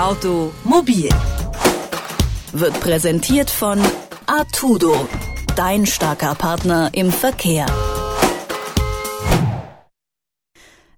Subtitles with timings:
[0.00, 1.10] Automobil
[2.54, 3.78] wird präsentiert von
[4.24, 5.06] Artudo,
[5.56, 7.66] dein starker Partner im Verkehr.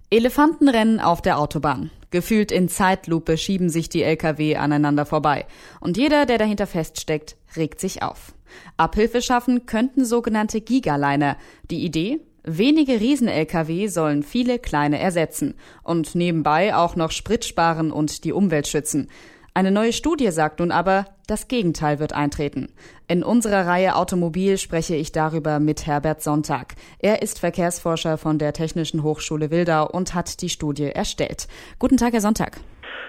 [0.09, 1.91] Elefantenrennen auf der Autobahn.
[2.11, 5.47] Gefühlt in Zeitlupe schieben sich die Lkw aneinander vorbei.
[5.81, 8.33] Und jeder, der dahinter feststeckt, regt sich auf.
[8.77, 11.35] Abhilfe schaffen könnten sogenannte Gigaliner.
[11.69, 12.21] Die Idee?
[12.45, 18.67] Wenige Riesen-Lkw sollen viele kleine ersetzen und nebenbei auch noch Sprit sparen und die Umwelt
[18.67, 19.09] schützen.
[19.53, 22.73] Eine neue Studie sagt nun aber, das Gegenteil wird eintreten.
[23.07, 26.75] In unserer Reihe Automobil spreche ich darüber mit Herbert Sonntag.
[26.99, 31.47] Er ist Verkehrsforscher von der Technischen Hochschule Wildau und hat die Studie erstellt.
[31.79, 32.59] Guten Tag, Herr Sonntag.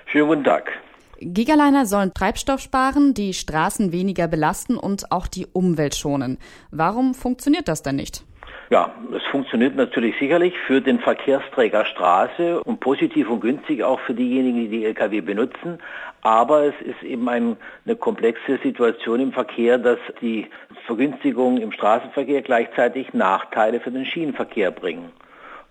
[0.06, 0.70] Schönen guten Tag.
[1.18, 6.38] Gigaliner sollen Treibstoff sparen, die Straßen weniger belasten und auch die Umwelt schonen.
[6.70, 8.24] Warum funktioniert das denn nicht?
[8.70, 14.14] Ja, es funktioniert natürlich sicherlich für den Verkehrsträger Straße und positiv und günstig auch für
[14.14, 15.80] diejenigen, die die Lkw benutzen.
[16.22, 20.46] Aber es ist eben ein, eine komplexe Situation im Verkehr, dass die
[20.86, 25.10] Vergünstigungen im Straßenverkehr gleichzeitig Nachteile für den Schienenverkehr bringen.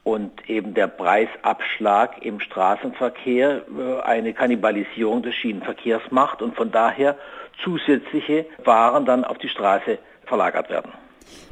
[0.03, 7.15] Und eben der Preisabschlag im Straßenverkehr äh, eine Kannibalisierung des Schienenverkehrs macht und von daher
[7.63, 10.91] zusätzliche Waren dann auf die Straße verlagert werden.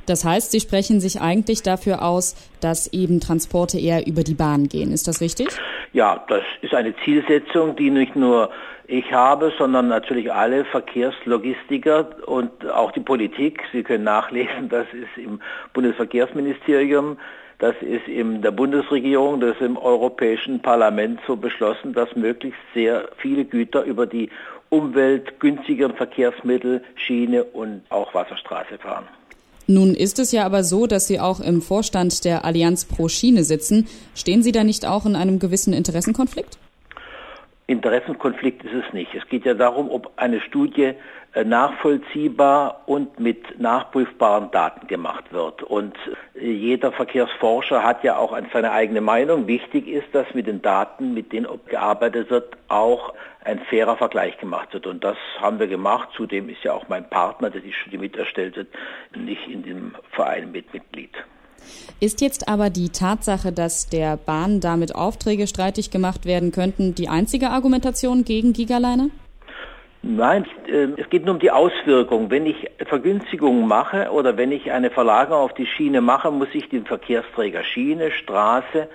[0.05, 4.67] Das heißt, Sie sprechen sich eigentlich dafür aus, dass eben Transporte eher über die Bahn
[4.67, 4.91] gehen.
[4.91, 5.47] Ist das richtig?
[5.94, 8.50] Ja, das ist eine Zielsetzung, die nicht nur
[8.88, 13.63] ich habe, sondern natürlich alle Verkehrslogistiker und auch die Politik.
[13.72, 15.39] Sie können nachlesen, das ist im
[15.73, 17.17] Bundesverkehrsministerium,
[17.59, 23.08] das ist in der Bundesregierung, das ist im Europäischen Parlament so beschlossen, dass möglichst sehr
[23.17, 24.30] viele Güter über die
[24.69, 29.08] umweltgünstigeren Verkehrsmittel, Schiene und auch Wasserstraße fahren.
[29.72, 33.45] Nun ist es ja aber so, dass Sie auch im Vorstand der Allianz pro Schiene
[33.45, 33.88] sitzen.
[34.16, 36.58] Stehen Sie da nicht auch in einem gewissen Interessenkonflikt?
[37.72, 39.14] Interessenkonflikt ist es nicht.
[39.16, 40.94] Es geht ja darum, ob eine Studie
[41.33, 45.63] äh, nachvollziehbar und mit nachprüfbaren Daten gemacht wird.
[45.63, 45.96] Und
[46.35, 49.47] äh, jeder Verkehrsforscher hat ja auch seine eigene Meinung.
[49.47, 53.13] Wichtig ist, dass mit den Daten, mit denen gearbeitet wird, auch
[53.46, 54.85] ein fairer Vergleich gemacht wird.
[54.85, 56.09] Und das haben wir gemacht.
[56.16, 58.67] Zudem ist ja auch mein Partner, der die Studie miterstellt hat,
[59.16, 61.12] nicht in dem Verein mit Mitglied.
[61.99, 67.09] Ist jetzt aber die Tatsache, dass der Bahn damit Aufträge streitig gemacht werden könnten, die
[67.09, 69.09] einzige Argumentation gegen Gigaliner?
[70.03, 72.31] Nein, äh, es geht nur um die Auswirkung.
[72.31, 76.69] Wenn ich Vergünstigungen mache oder wenn ich eine Verlagerung auf die Schiene mache, muss ich
[76.69, 78.88] den Verkehrsträger Schiene, Straße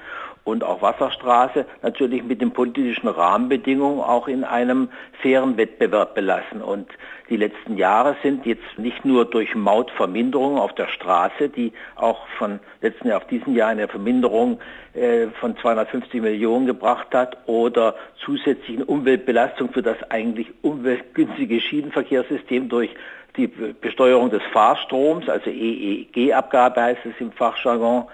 [0.47, 4.89] und auch Wasserstraße natürlich mit den politischen Rahmenbedingungen auch in einem
[5.21, 6.62] fairen Wettbewerb belassen.
[6.62, 6.89] Und
[7.29, 12.61] die letzten Jahre sind jetzt nicht nur durch Mautverminderungen auf der Straße, die auch von
[12.81, 14.61] letzten Jahr auf diesen Jahr eine Verminderung
[14.95, 22.91] äh, von 250 Millionen gebracht hat oder zusätzlichen Umweltbelastung für das eigentlich umweltgünstige Schienenverkehrssystem durch
[23.37, 28.05] die Besteuerung des Fahrstroms, also EEG-Abgabe heißt es im Fachjargon,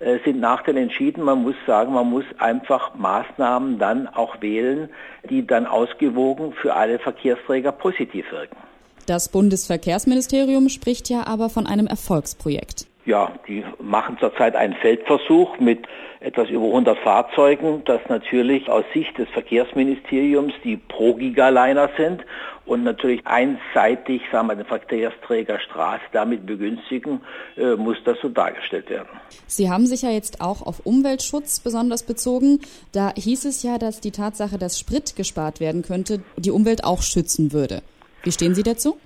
[0.00, 1.24] äh, sind Nachteile entschieden.
[1.24, 4.88] Man muss sagen, man muss einfach Maßnahmen dann auch wählen,
[5.28, 8.56] die dann ausgewogen für alle Verkehrsträger positiv wirken.
[9.06, 12.86] Das Bundesverkehrsministerium spricht ja aber von einem Erfolgsprojekt.
[13.10, 15.84] Ja, die machen zurzeit einen Feldversuch mit
[16.20, 22.24] etwas über 100 Fahrzeugen, das natürlich aus Sicht des Verkehrsministeriums die Pro-Gigaliner sind
[22.66, 27.20] und natürlich einseitig, sagen wir, den Verkehrsträger Straße damit begünstigen,
[27.56, 29.08] äh, muss das so dargestellt werden.
[29.48, 32.60] Sie haben sich ja jetzt auch auf Umweltschutz besonders bezogen.
[32.92, 37.02] Da hieß es ja, dass die Tatsache, dass Sprit gespart werden könnte, die Umwelt auch
[37.02, 37.82] schützen würde.
[38.22, 39.00] Wie stehen Sie dazu?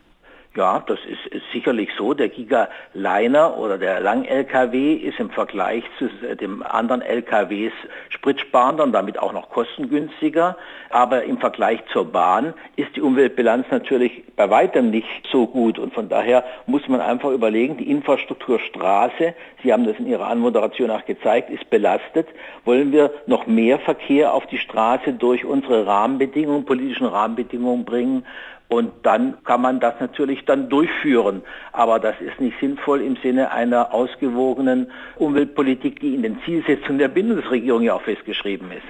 [0.57, 2.13] Ja, das ist, ist sicherlich so.
[2.13, 7.73] Der Gigaliner oder der Lang-LKW ist im Vergleich zu dem anderen LKWs
[8.11, 10.57] spritsparender und damit auch noch kostengünstiger.
[10.91, 15.79] Aber im Vergleich zur Bahn ist die Umweltbilanz natürlich bei weitem nicht so gut.
[15.79, 20.27] Und von daher muss man einfach überlegen, die Infrastruktur Straße, Sie haben das in Ihrer
[20.27, 22.29] Anmoderation auch gezeigt, ist belastet.
[22.67, 28.27] Wollen wir noch mehr Verkehr auf die Straße durch unsere Rahmenbedingungen, politischen Rahmenbedingungen bringen?
[28.69, 31.43] Und dann kann man das natürlich dann durchführen.
[31.73, 37.09] Aber das ist nicht sinnvoll im Sinne einer ausgewogenen Umweltpolitik, die in den Zielsetzungen der
[37.09, 38.83] Bundesregierung ja auch festgeschrieben ist.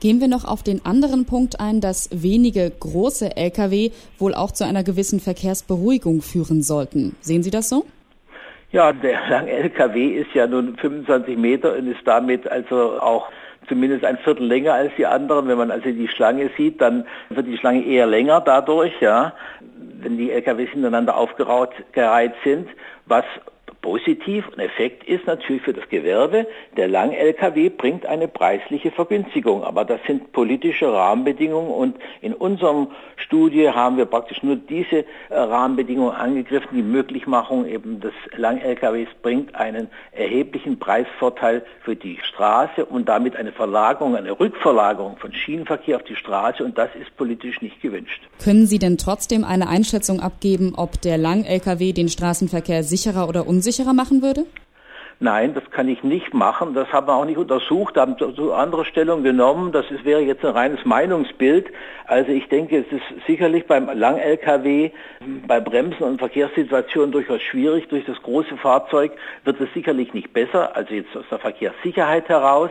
[0.00, 4.64] Gehen wir noch auf den anderen Punkt ein, dass wenige große Lkw wohl auch zu
[4.64, 7.16] einer gewissen Verkehrsberuhigung führen sollten.
[7.20, 7.86] Sehen Sie das so?
[8.70, 13.28] Ja, der lange LKW ist ja nun 25 Meter und ist damit also auch
[13.68, 15.48] zumindest ein Viertel länger als die anderen.
[15.48, 19.32] Wenn man also die Schlange sieht, dann wird die Schlange eher länger dadurch, ja,
[20.00, 22.68] wenn die LKWs hintereinander aufgereiht sind,
[23.06, 23.24] was
[23.84, 29.84] Positiv und Effekt ist natürlich für das Gewerbe, der Lang-Lkw bringt eine preisliche Vergünstigung, aber
[29.84, 36.16] das sind politische Rahmenbedingungen und in unserem Studie haben wir praktisch nur diese äh, Rahmenbedingungen
[36.16, 36.68] angegriffen.
[36.72, 43.52] Die Möglichmachung eben des Lang-Lkws bringt einen erheblichen Preisvorteil für die Straße und damit eine
[43.52, 48.22] Verlagerung, eine Rückverlagerung von Schienenverkehr auf die Straße und das ist politisch nicht gewünscht.
[48.42, 53.73] Können Sie denn trotzdem eine Einschätzung abgeben, ob der Lang-Lkw den Straßenverkehr sicherer oder unsicherer
[53.74, 54.46] unsicherer machen würde?
[55.20, 56.74] Nein, das kann ich nicht machen.
[56.74, 59.70] Das haben wir auch nicht untersucht, haben so andere Stellung genommen.
[59.70, 61.68] Das ist, wäre jetzt ein reines Meinungsbild.
[62.06, 64.90] Also ich denke, es ist sicherlich beim Lang-LKW,
[65.46, 67.88] bei Bremsen und Verkehrssituationen durchaus schwierig.
[67.88, 69.12] Durch das große Fahrzeug
[69.44, 72.70] wird es sicherlich nicht besser, also jetzt aus der Verkehrssicherheit heraus.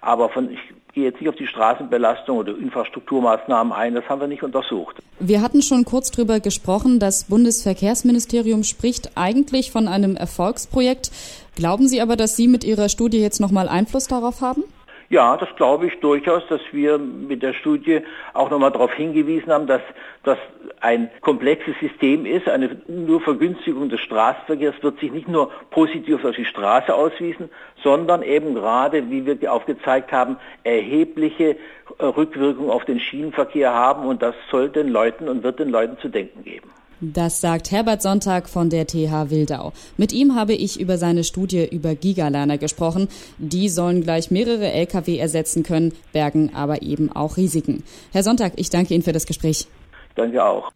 [0.00, 0.60] Aber von, ich
[0.94, 4.96] gehe jetzt nicht auf die Straßenbelastung oder Infrastrukturmaßnahmen ein, das haben wir nicht untersucht.
[5.18, 11.10] Wir hatten schon kurz darüber gesprochen, das Bundesverkehrsministerium spricht eigentlich von einem Erfolgsprojekt.
[11.56, 14.64] Glauben Sie aber, dass Sie mit Ihrer Studie jetzt nochmal Einfluss darauf haben?
[15.10, 18.00] Ja, das glaube ich durchaus, dass wir mit der Studie
[18.32, 19.82] auch nochmal darauf hingewiesen haben, dass
[20.22, 20.38] das
[20.80, 22.48] ein komplexes System ist.
[22.48, 27.50] Eine nur Vergünstigung des Straßenverkehrs wird sich nicht nur positiv auf die Straße auswiesen,
[27.82, 31.56] sondern eben gerade, wie wir aufgezeigt haben, erhebliche
[31.98, 35.98] äh, Rückwirkungen auf den Schienenverkehr haben und das soll den Leuten und wird den Leuten
[35.98, 36.70] zu denken geben.
[37.12, 39.72] Das sagt Herbert Sonntag von der TH Wildau.
[39.96, 43.08] Mit ihm habe ich über seine Studie über Gigalerner gesprochen.
[43.38, 47.82] Die sollen gleich mehrere Lkw ersetzen können, bergen aber eben auch Risiken.
[48.12, 49.66] Herr Sonntag, ich danke Ihnen für das Gespräch.
[50.14, 50.70] Danke auch.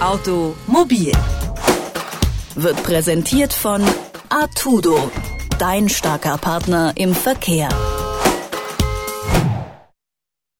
[0.00, 1.12] Automobil
[2.54, 3.82] wird präsentiert von
[4.28, 5.10] Artudo,
[5.58, 7.68] dein starker Partner im Verkehr.